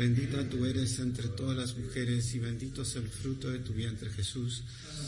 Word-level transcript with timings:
Bendita 0.00 0.48
tú 0.48 0.64
eres 0.64 0.98
entre 0.98 1.28
todas 1.28 1.54
las 1.54 1.76
mujeres 1.76 2.34
y 2.34 2.38
bendito 2.38 2.80
es 2.80 2.96
el 2.96 3.06
fruto 3.06 3.50
de 3.50 3.58
tu 3.58 3.74
vientre 3.74 4.08
Jesús. 4.08 4.62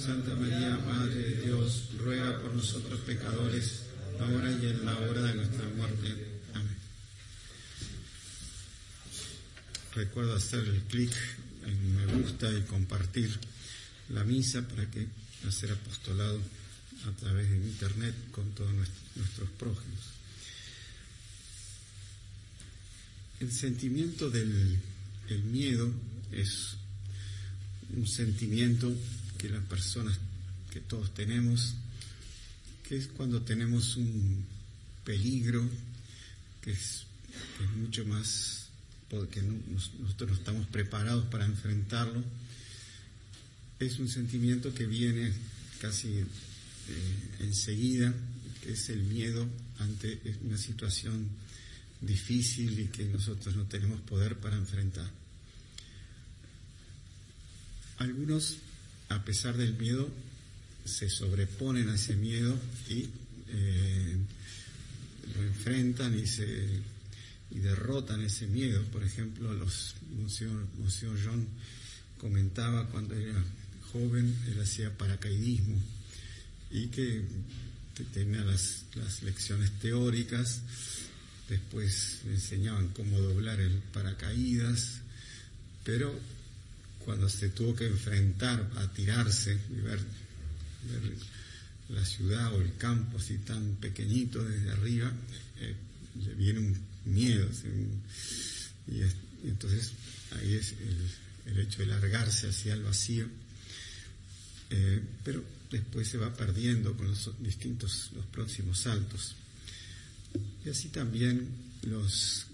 Santa 0.05 0.35
María, 0.35 0.77
Madre 0.87 1.15
de 1.15 1.47
Dios, 1.47 1.89
ruega 1.97 2.39
por 2.43 2.53
nosotros 2.53 3.01
pecadores, 3.01 3.85
ahora 4.21 4.53
y 4.53 4.67
en 4.67 4.85
la 4.85 4.99
hora 4.99 5.23
de 5.23 5.35
nuestra 5.37 5.67
muerte. 5.79 6.09
Amén. 6.53 6.77
Recuerdo 9.95 10.37
hacer 10.37 10.61
el 10.61 10.83
clic 10.83 11.13
en 11.65 11.97
me 11.97 12.13
gusta 12.21 12.53
y 12.53 12.61
compartir 12.65 13.31
la 14.11 14.25
misa 14.25 14.69
para 14.69 14.91
que 14.91 15.07
hacer 15.49 15.73
apostolado 15.73 16.39
a 17.09 17.17
través 17.19 17.49
de 17.49 17.57
internet 17.57 18.15
con 18.31 18.51
todos 18.51 18.75
nuestros 19.17 19.49
prójimos. 19.59 20.22
El 23.43 23.51
sentimiento 23.51 24.31
del 24.31 24.79
miedo 25.51 25.93
es 26.31 26.77
un 27.93 28.07
sentimiento 28.07 28.95
que 29.37 29.49
las 29.49 29.65
personas, 29.65 30.17
que 30.71 30.79
todos 30.79 31.13
tenemos, 31.13 31.75
que 32.85 32.99
es 32.99 33.09
cuando 33.09 33.43
tenemos 33.43 33.97
un 33.97 34.47
peligro, 35.03 35.69
que 36.61 36.71
es, 36.71 37.05
mucho 37.79 38.05
más, 38.05 38.69
porque 39.11 39.43
nosotros 39.43 40.31
no 40.31 40.37
estamos 40.37 40.67
preparados 40.69 41.27
para 41.27 41.45
enfrentarlo. 41.45 42.23
Es 43.81 43.99
un 43.99 44.09
sentimiento 44.09 44.73
que 44.73 44.87
viene 44.87 45.33
casi 45.81 46.19
eh, 46.19 46.25
enseguida, 47.41 48.15
que 48.63 48.75
es 48.75 48.89
el 48.89 49.03
miedo 49.03 49.49
ante 49.81 50.21
una 50.45 50.57
situación 50.57 51.29
difícil 52.03 52.79
y 52.79 52.87
que 52.87 53.05
nosotros 53.05 53.57
no 53.57 53.65
tenemos 53.65 54.01
poder 54.01 54.37
para 54.37 54.57
enfrentar. 54.57 55.09
Algunos, 57.99 58.57
a 59.09 59.25
pesar 59.25 59.57
del 59.57 59.75
miedo, 59.75 60.09
se 60.85 61.09
sobreponen 61.09 61.89
a 61.89 61.95
ese 61.95 62.17
miedo 62.17 62.59
y 62.89 63.09
eh, 63.49 64.17
lo 65.37 65.43
enfrentan 65.45 66.19
y 66.19 66.27
se 66.27 66.83
y 67.55 67.59
derrotan 67.59 68.23
ese 68.23 68.47
miedo. 68.47 68.83
Por 68.85 69.05
ejemplo, 69.05 69.53
los 69.53 69.95
Monsieur, 70.11 71.19
John 71.23 71.47
comentaba 72.19 72.89
cuando 72.89 73.15
era 73.15 73.45
joven, 73.93 74.35
él 74.49 74.61
hacía 74.61 74.97
paracaidismo 74.97 75.81
y 76.71 76.87
que 76.87 77.23
tenía 78.15 78.41
las, 78.41 78.85
las 78.95 79.23
lecciones 79.23 79.71
teóricas 79.81 80.63
después 81.49 82.21
me 82.25 82.35
enseñaban 82.35 82.89
cómo 82.89 83.19
doblar 83.19 83.61
el 83.61 83.79
paracaídas, 83.93 85.01
pero 85.85 86.19
cuando 87.05 87.29
se 87.29 87.49
tuvo 87.49 87.75
que 87.75 87.87
enfrentar 87.87 88.71
a 88.77 88.87
tirarse 88.93 89.59
y 89.71 89.81
ver, 89.81 90.01
la 91.89 92.05
ciudad 92.05 92.55
o 92.55 92.61
el 92.61 92.77
campo 92.77 93.19
así 93.19 93.39
tan 93.39 93.77
pequeñito 93.77 94.43
desde 94.43 94.71
arriba, 94.71 95.13
eh, 95.61 95.75
le 96.25 96.35
viene 96.35 96.61
un 96.61 96.79
miedo. 97.05 97.49
y, 98.89 99.03
entonces 99.47 99.93
ahí 100.39 100.55
es 100.55 100.75
el, 101.47 101.59
hecho 101.59 101.81
de 101.81 101.87
largarse 101.87 102.49
hacia 102.49 102.75
el 102.75 102.83
vacío. 102.83 103.27
Eh, 104.71 105.03
pero 105.25 105.45
después 105.71 106.09
se 106.09 106.17
va 106.17 106.33
perdiendo 106.35 106.97
con 106.97 107.09
los 107.09 107.31
distintos, 107.41 108.11
los 108.15 108.25
próximos 108.27 108.79
saltos. 108.79 109.35
Y 110.65 110.71
así 110.71 110.89
también 110.89 111.49
los, 111.83 112.47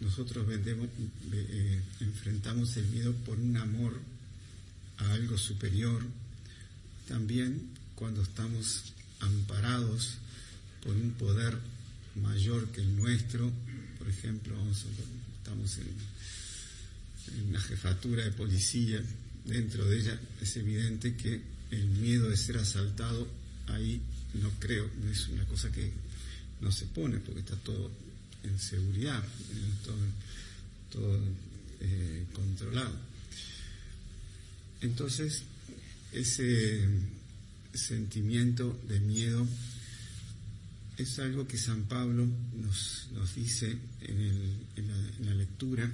nosotros 0.00 0.46
vendemos, 0.46 0.88
eh, 1.32 1.80
enfrentamos 2.00 2.76
el 2.76 2.86
miedo 2.86 3.14
por 3.24 3.38
un 3.38 3.56
amor 3.56 3.98
a 4.98 5.12
algo 5.12 5.38
superior. 5.38 6.02
También 7.08 7.70
cuando 7.94 8.22
estamos 8.22 8.92
amparados 9.20 10.14
por 10.84 10.94
un 10.94 11.12
poder 11.12 11.58
mayor 12.16 12.68
que 12.72 12.80
el 12.80 12.96
nuestro, 12.96 13.50
por 13.98 14.08
ejemplo, 14.08 14.56
estamos 15.38 15.78
en, 15.78 15.88
en 17.38 17.48
una 17.48 17.60
jefatura 17.60 18.24
de 18.24 18.32
policía, 18.32 19.02
dentro 19.44 19.84
de 19.84 19.98
ella 19.98 20.20
es 20.40 20.56
evidente 20.56 21.16
que 21.16 21.40
el 21.70 21.86
miedo 21.86 22.28
de 22.28 22.36
ser 22.36 22.58
asaltado 22.58 23.26
ahí 23.68 24.00
no 24.34 24.50
creo, 24.58 24.88
es 25.10 25.28
una 25.28 25.44
cosa 25.44 25.70
que 25.70 25.92
no 26.60 26.70
se 26.72 26.86
pone 26.86 27.18
porque 27.18 27.40
está 27.40 27.56
todo 27.56 27.90
en 28.42 28.58
seguridad, 28.58 29.22
todo, 30.90 31.20
eh, 31.80 32.26
controlado. 32.32 32.94
Entonces, 34.80 35.42
ese 36.12 36.88
sentimiento 37.74 38.78
de 38.88 39.00
miedo 39.00 39.46
es 40.96 41.18
algo 41.18 41.46
que 41.46 41.58
San 41.58 41.84
Pablo 41.84 42.26
nos, 42.54 43.08
nos 43.14 43.34
dice 43.34 43.76
en, 44.02 44.66
en 44.76 45.26
la 45.26 45.34
lectura, 45.34 45.90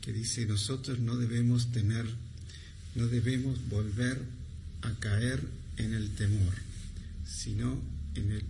que 0.00 0.12
dice, 0.12 0.46
nosotros 0.46 0.98
no 0.98 1.16
debemos 1.16 1.72
tener, 1.72 2.06
no 2.94 3.06
debemos 3.06 3.68
volver 3.68 4.20
a 4.82 4.92
caer 4.94 5.42
en 5.76 5.94
el 5.94 6.10
temor, 6.10 6.54
sino 7.26 7.80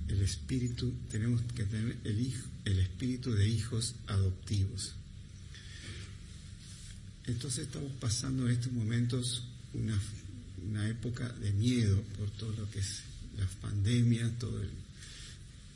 el, 0.09 0.21
espíritu, 0.23 0.93
tenemos 1.11 1.41
que 1.55 1.65
tener 1.65 1.97
el, 2.05 2.79
espíritu 2.79 3.33
de 3.33 3.49
hijos 3.49 3.95
adoptivos. 4.07 4.95
Entonces 7.27 7.67
estamos 7.67 7.93
pasando 8.01 8.47
en 8.47 8.53
estos 8.53 8.73
momentos 8.73 9.45
una, 9.75 10.89
época 10.89 11.29
de 11.29 11.53
miedo 11.53 12.03
por 12.19 12.31
todo 12.31 12.53
lo 12.53 12.71
que 12.71 12.81
es 12.81 13.03
la 13.39 13.47
pandemia, 13.61 14.31
todo 14.39 14.61
el, 14.61 14.71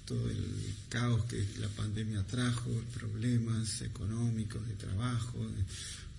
todo 0.04 0.30
el 0.30 0.44
caos 0.88 1.24
que 1.26 1.46
la 1.58 1.68
pandemia 1.68 2.22
trajo, 2.26 2.70
problemas 2.92 3.82
económicos, 3.82 4.66
de 4.66 4.74
trabajo, 4.74 5.38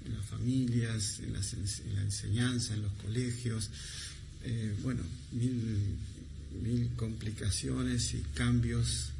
en 0.05 0.15
las 0.15 0.25
familias, 0.25 1.19
en, 1.19 1.33
la 1.33 2.01
enseñanza, 2.01 2.73
en 2.73 2.83
los 2.83 2.93
colegios, 2.93 3.69
eh, 4.43 4.75
bueno, 4.83 5.01
mil 5.31 5.97
mil 6.61 6.89
complicaciones 6.95 8.13
y 8.13 8.21
cambios 8.33 9.11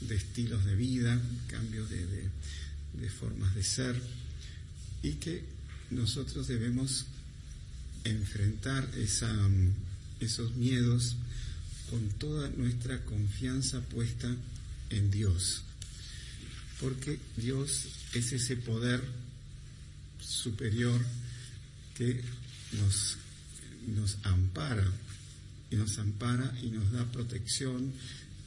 de 0.00 0.16
estilos 0.16 0.64
de 0.64 0.74
vida, 0.74 1.20
cambios 1.48 1.88
de, 1.90 3.10
formas 3.10 3.54
de 3.54 3.62
ser, 3.62 4.00
y 5.02 5.14
que 5.14 5.44
nosotros 5.90 6.48
debemos 6.48 7.06
enfrentar 8.04 8.88
esos 8.96 10.54
miedos 10.56 11.16
con 11.90 12.08
toda 12.18 12.48
nuestra 12.50 13.04
confianza 13.04 13.80
puesta 13.80 14.34
en 14.90 15.10
Dios, 15.10 15.62
porque 16.80 17.18
Dios 17.36 17.86
es 18.14 18.32
ese 18.32 18.56
poder 18.56 19.02
superior 20.20 21.00
que 21.94 22.22
nos, 22.72 23.16
nos 23.94 24.18
ampara 24.24 24.90
y 25.72 25.76
nos 25.76 25.98
ampara 25.98 26.54
y 26.62 26.66
nos 26.66 26.92
da 26.92 27.10
protección 27.10 27.92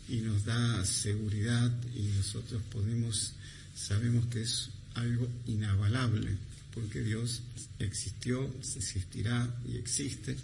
y 0.08 0.18
nos 0.18 0.46
da 0.46 0.86
seguridad 0.86 1.72
y 1.96 2.04
nosotros 2.16 2.62
podemos, 2.72 3.34
sabemos 3.76 4.28
que 4.28 4.44
es 4.44 4.70
algo 4.94 5.28
inavalable, 5.48 6.38
porque 6.72 7.02
Dios 7.02 7.42
existió, 7.80 8.46
existirá 8.60 9.50
y 9.68 9.78
existe. 9.78 10.38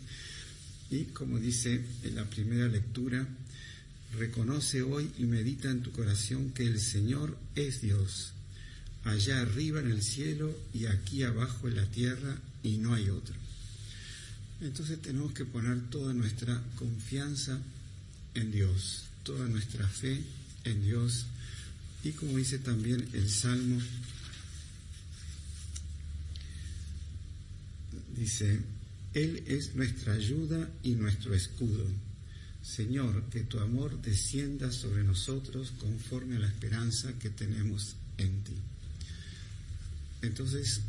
Y 0.90 1.06
como 1.06 1.40
dice 1.40 1.86
en 2.04 2.16
la 2.16 2.26
primera 2.26 2.68
lectura, 2.68 3.28
reconoce 4.18 4.82
hoy 4.82 5.12
y 5.20 5.24
medita 5.24 5.70
en 5.70 5.84
tu 5.84 5.92
corazón 5.92 6.50
que 6.52 6.66
el 6.66 6.80
Señor 6.80 7.38
es 7.56 7.82
Dios, 7.82 8.34
allá 9.04 9.42
arriba 9.42 9.82
en 9.82 9.92
el 9.92 10.02
cielo 10.02 10.58
y 10.74 10.88
aquí 10.88 11.24
abajo 11.24 11.68
en 11.68 11.76
la 11.76 11.86
tierra 11.86 12.36
y 12.64 12.78
no 12.78 12.96
hay 12.96 13.10
otro. 13.10 13.36
Entonces 14.62 15.02
tenemos 15.02 15.34
que 15.34 15.44
poner 15.44 15.90
toda 15.90 16.14
nuestra 16.14 16.62
confianza 16.76 17.60
en 18.36 18.52
Dios, 18.52 19.06
toda 19.24 19.48
nuestra 19.48 19.88
fe 19.88 20.22
en 20.64 20.84
Dios. 20.84 21.26
Y 22.04 22.12
como 22.12 22.38
dice 22.38 22.60
también 22.60 23.08
el 23.14 23.30
Salmo, 23.30 23.82
dice, 28.16 28.60
Él 29.16 29.44
es 29.48 29.74
nuestra 29.74 30.14
ayuda 30.14 30.70
y 30.84 30.92
nuestro 30.92 31.34
escudo. 31.34 31.86
Señor, 32.64 33.24
que 33.32 33.42
tu 33.42 33.60
amor 33.60 34.00
descienda 34.04 34.72
sobre 34.72 35.04
nosotros 35.04 35.74
conforme 35.80 36.36
a 36.36 36.40
la 36.40 36.48
esperanza 36.48 37.12
que 37.18 37.32
tenemos 37.32 37.96
en 38.20 38.44
ti. 38.44 38.54
Entonces, 40.22 40.82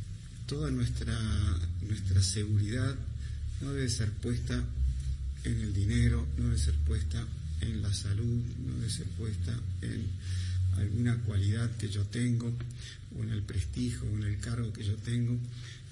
toda 0.46 0.70
nuestra, 0.70 1.18
nuestra 1.80 2.22
seguridad 2.22 2.94
no 3.62 3.72
debe 3.72 3.88
ser 3.88 4.10
puesta 4.10 4.62
en 5.44 5.60
el 5.60 5.72
dinero, 5.72 6.26
no 6.36 6.44
debe 6.44 6.58
ser 6.58 6.74
puesta 6.74 7.24
en 7.60 7.80
la 7.80 7.92
salud, 7.94 8.42
no 8.66 8.74
debe 8.76 8.90
ser 8.90 9.06
puesta 9.06 9.58
en 9.80 10.06
alguna 10.76 11.16
cualidad 11.22 11.70
que 11.76 11.88
yo 11.88 12.04
tengo, 12.06 12.52
o 13.16 13.22
en 13.22 13.30
el 13.30 13.42
prestigio, 13.42 14.02
o 14.02 14.16
en 14.16 14.24
el 14.24 14.38
cargo 14.38 14.72
que 14.72 14.84
yo 14.84 14.96
tengo, 14.96 15.38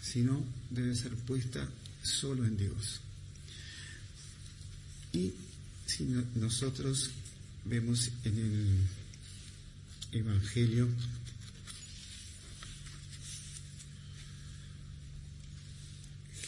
sino 0.02 0.43
debe 0.70 0.94
ser 0.94 1.14
puesta 1.14 1.69
solo 2.02 2.44
en 2.44 2.56
Dios. 2.56 3.00
Y 5.12 5.32
si 5.87 6.05
nosotros 6.34 7.11
vemos 7.64 8.11
en 8.25 8.38
el 8.38 10.20
Evangelio, 10.20 10.88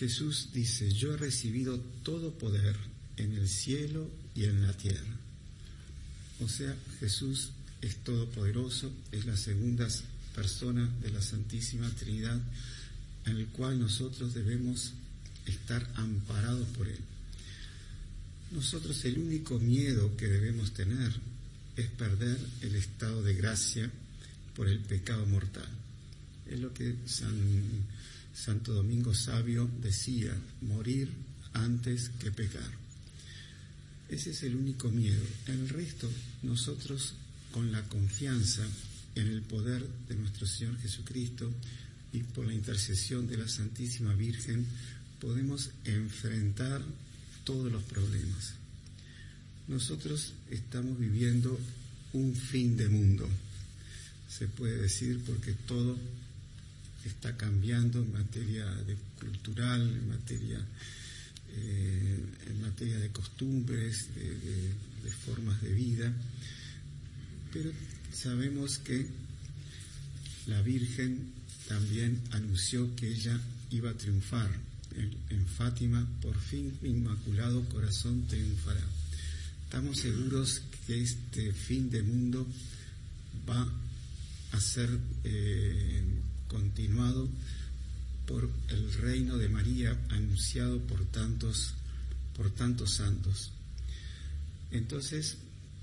Jesús 0.02 0.48
dice, 0.52 0.92
yo 0.92 1.14
he 1.14 1.16
recibido 1.16 1.78
todo 2.02 2.36
poder 2.36 2.74
en 3.16 3.34
el 3.34 3.48
cielo 3.48 4.10
y 4.34 4.46
en 4.46 4.66
la 4.66 4.72
tierra. 4.72 5.16
O 6.40 6.48
sea, 6.48 6.74
Jesús 6.98 7.50
es 7.80 7.98
todopoderoso, 7.98 8.92
es 9.12 9.26
la 9.26 9.36
segunda 9.36 9.86
persona 10.34 10.92
de 11.00 11.10
la 11.12 11.22
Santísima 11.22 11.88
Trinidad, 11.90 12.40
en 13.26 13.36
el 13.36 13.46
cual 13.46 13.78
nosotros 13.78 14.34
debemos 14.34 14.92
estar 15.46 15.88
amparados 15.94 16.66
por 16.70 16.88
Él. 16.88 16.98
Nosotros 18.50 19.04
el 19.04 19.18
único 19.18 19.60
miedo 19.60 20.16
que 20.16 20.26
debemos 20.26 20.74
tener 20.74 21.12
es 21.76 21.86
perder 21.90 22.40
el 22.62 22.74
estado 22.74 23.22
de 23.22 23.34
gracia 23.34 23.88
por 24.56 24.66
el 24.66 24.80
pecado 24.80 25.24
mortal. 25.26 25.68
Es 26.50 26.58
lo 26.58 26.74
que 26.74 26.96
San, 27.06 27.38
Santo 28.34 28.72
Domingo 28.72 29.14
Sabio 29.14 29.70
decía, 29.80 30.36
morir 30.62 31.10
antes 31.52 32.10
que 32.18 32.30
pecar. 32.30 32.70
Ese 34.08 34.30
es 34.30 34.42
el 34.42 34.56
único 34.56 34.90
miedo. 34.90 35.22
El 35.46 35.68
resto, 35.68 36.10
nosotros 36.42 37.14
con 37.50 37.72
la 37.72 37.82
confianza 37.88 38.62
en 39.14 39.26
el 39.26 39.42
poder 39.42 39.86
de 40.08 40.14
nuestro 40.16 40.46
Señor 40.46 40.78
Jesucristo 40.80 41.50
y 42.12 42.18
por 42.22 42.46
la 42.46 42.54
intercesión 42.54 43.26
de 43.26 43.38
la 43.38 43.48
Santísima 43.48 44.14
Virgen, 44.14 44.66
podemos 45.20 45.70
enfrentar 45.84 46.82
todos 47.44 47.70
los 47.70 47.82
problemas. 47.84 48.54
Nosotros 49.68 50.32
estamos 50.50 50.98
viviendo 50.98 51.58
un 52.12 52.34
fin 52.34 52.76
de 52.76 52.88
mundo, 52.88 53.28
se 54.28 54.48
puede 54.48 54.76
decir, 54.76 55.22
porque 55.24 55.52
todo 55.52 55.96
está 57.08 57.36
cambiando 57.36 58.00
en 58.00 58.12
materia 58.12 58.66
de 58.66 58.96
cultural, 59.18 59.80
en 59.80 60.08
materia 60.08 60.64
eh, 61.54 62.18
en 62.48 62.62
materia 62.62 62.98
de 62.98 63.10
costumbres, 63.10 64.08
de, 64.14 65.10
formas 65.26 65.60
de 65.60 65.72
vida, 65.74 66.12
pero 67.52 67.70
sabemos 68.12 68.78
que 68.78 69.06
la 70.46 70.62
Virgen 70.62 71.32
también 71.68 72.20
anunció 72.30 72.94
que 72.96 73.08
ella 73.08 73.38
iba 73.70 73.90
a 73.90 73.94
triunfar. 73.94 74.50
En, 75.28 75.46
Fátima, 75.46 76.06
por 76.22 76.38
fin, 76.38 76.72
Inmaculado 76.82 77.62
Corazón 77.68 78.26
triunfará. 78.26 78.84
Estamos 79.64 79.98
seguros 79.98 80.62
que 80.86 81.02
este 81.02 81.52
fin 81.52 81.90
de 81.90 82.02
mundo 82.02 82.46
va 83.48 83.70
a 84.52 84.60
ser 84.60 84.88
eh, 85.24 86.02
continuado 86.52 87.28
por 88.26 88.48
el 88.68 88.92
reino 88.94 89.36
de 89.36 89.48
María 89.48 89.98
anunciado 90.10 90.78
por 90.82 91.04
tantos, 91.06 91.74
por 92.36 92.50
tantos 92.50 92.94
santos. 92.94 93.50
Entonces 94.70 95.38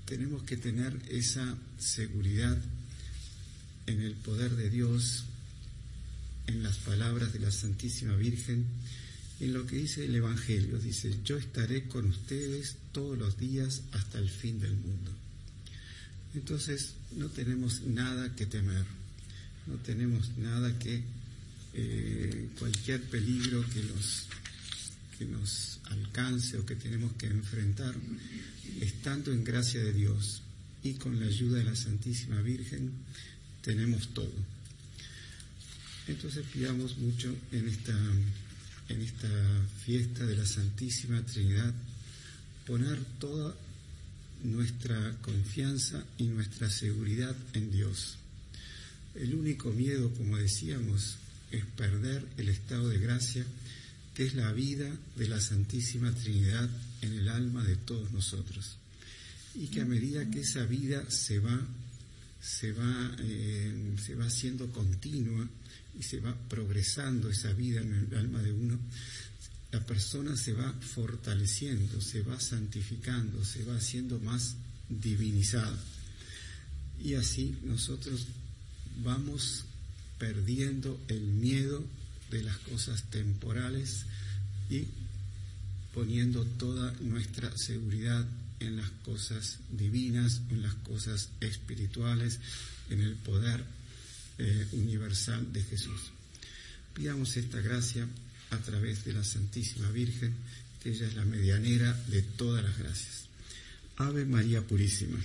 tenemos 0.06 0.42
que 0.44 0.56
tener 0.56 0.98
esa 1.10 1.56
seguridad 1.78 2.58
en 3.86 4.00
el 4.00 4.14
poder 4.14 4.56
de 4.56 4.70
Dios, 4.70 5.24
en 6.46 6.62
las 6.62 6.78
palabras 6.78 7.32
de 7.32 7.40
la 7.40 7.50
Santísima 7.50 8.16
Virgen, 8.16 8.64
en 9.40 9.52
lo 9.52 9.66
que 9.66 9.76
dice 9.76 10.04
el 10.04 10.14
Evangelio. 10.14 10.78
Dice, 10.78 11.18
yo 11.24 11.36
estaré 11.36 11.88
con 11.88 12.06
ustedes 12.06 12.76
todos 12.92 13.18
los 13.18 13.38
días 13.38 13.82
hasta 13.92 14.18
el 14.18 14.30
fin 14.30 14.60
del 14.60 14.76
mundo. 14.76 15.12
Entonces 16.34 16.94
no 17.16 17.28
tenemos 17.28 17.82
nada 17.82 18.34
que 18.34 18.46
temer, 18.46 18.84
no 19.70 19.76
tenemos 19.78 20.36
nada 20.38 20.78
que 20.78 21.02
eh, 21.72 22.48
cualquier 22.58 23.02
peligro 23.02 23.64
que 23.72 23.82
nos, 23.84 24.26
que 25.18 25.24
nos 25.24 25.80
alcance 25.90 26.58
o 26.58 26.66
que 26.66 26.74
tenemos 26.74 27.12
que 27.14 27.26
enfrentar, 27.26 27.94
estando 28.80 29.32
en 29.32 29.44
gracia 29.44 29.80
de 29.82 29.92
Dios 29.92 30.42
y 30.82 30.94
con 30.94 31.20
la 31.20 31.26
ayuda 31.26 31.58
de 31.58 31.64
la 31.64 31.76
Santísima 31.76 32.40
Virgen, 32.42 32.90
tenemos 33.62 34.12
todo. 34.14 34.32
Entonces 36.08 36.44
pidamos 36.52 36.98
mucho 36.98 37.34
en 37.52 37.68
esta, 37.68 37.96
en 38.88 39.02
esta 39.02 39.28
fiesta 39.84 40.26
de 40.26 40.36
la 40.36 40.46
Santísima 40.46 41.22
Trinidad 41.22 41.72
poner 42.66 42.98
toda 43.20 43.54
nuestra 44.42 45.16
confianza 45.22 46.02
y 46.18 46.24
nuestra 46.24 46.70
seguridad 46.70 47.36
en 47.52 47.70
Dios. 47.70 48.19
El 49.14 49.34
único 49.34 49.70
miedo, 49.70 50.12
como 50.14 50.36
decíamos, 50.36 51.16
es 51.50 51.64
perder 51.64 52.26
el 52.36 52.48
estado 52.48 52.88
de 52.88 52.98
gracia 52.98 53.44
que 54.14 54.24
es 54.24 54.34
la 54.34 54.52
vida 54.52 54.90
de 55.16 55.28
la 55.28 55.40
Santísima 55.40 56.12
Trinidad 56.12 56.68
en 57.02 57.12
el 57.14 57.28
alma 57.28 57.64
de 57.64 57.76
todos 57.76 58.10
nosotros. 58.12 58.76
Y 59.54 59.68
que 59.68 59.80
a 59.80 59.84
medida 59.84 60.28
que 60.30 60.40
esa 60.40 60.64
vida 60.64 61.10
se 61.10 61.38
va, 61.38 61.60
se 62.40 62.72
va, 62.72 63.16
eh, 63.20 63.94
se 64.04 64.14
va 64.14 64.26
haciendo 64.26 64.70
continua 64.72 65.48
y 65.98 66.02
se 66.02 66.20
va 66.20 66.36
progresando 66.48 67.30
esa 67.30 67.52
vida 67.52 67.80
en 67.80 68.08
el 68.10 68.18
alma 68.18 68.42
de 68.42 68.52
uno, 68.52 68.78
la 69.72 69.84
persona 69.86 70.36
se 70.36 70.52
va 70.52 70.72
fortaleciendo, 70.72 72.00
se 72.00 72.22
va 72.22 72.38
santificando, 72.40 73.44
se 73.44 73.64
va 73.64 73.76
haciendo 73.76 74.18
más 74.18 74.56
divinizada. 74.88 75.78
Y 77.02 77.14
así 77.14 77.56
nosotros 77.62 78.26
vamos 79.02 79.64
perdiendo 80.18 81.00
el 81.08 81.22
miedo 81.22 81.84
de 82.30 82.42
las 82.42 82.58
cosas 82.58 83.02
temporales 83.10 84.04
y 84.68 84.86
poniendo 85.94 86.44
toda 86.44 86.92
nuestra 87.00 87.50
seguridad 87.56 88.26
en 88.60 88.76
las 88.76 88.90
cosas 89.04 89.58
divinas, 89.70 90.42
en 90.50 90.62
las 90.62 90.74
cosas 90.74 91.30
espirituales, 91.40 92.38
en 92.90 93.00
el 93.00 93.14
poder 93.14 93.64
eh, 94.38 94.66
universal 94.72 95.52
de 95.52 95.62
Jesús. 95.62 96.12
Pidamos 96.94 97.36
esta 97.36 97.60
gracia 97.60 98.06
a 98.50 98.58
través 98.58 99.04
de 99.04 99.14
la 99.14 99.24
Santísima 99.24 99.90
Virgen, 99.90 100.34
que 100.82 100.90
ella 100.90 101.06
es 101.06 101.14
la 101.14 101.24
medianera 101.24 101.92
de 102.08 102.22
todas 102.22 102.62
las 102.62 102.78
gracias. 102.78 103.24
Ave 103.96 104.24
María 104.24 104.62
Purísima. 104.62 105.18